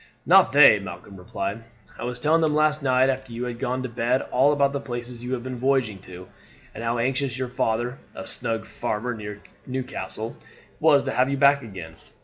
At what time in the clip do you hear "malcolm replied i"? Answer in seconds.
0.79-2.05